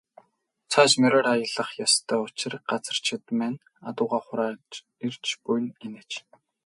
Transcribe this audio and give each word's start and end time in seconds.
Цааш 0.71 0.91
мориор 1.01 1.25
аялах 1.33 1.71
ёстой 1.85 2.19
учир 2.27 2.53
газарчид 2.69 3.23
маань 3.39 3.63
адуугаа 3.89 4.21
хураан 4.25 4.57
ирж 5.05 5.27
буй 5.43 5.59
нь 5.63 5.73
энэ 5.85 5.99
аж. 6.03 6.11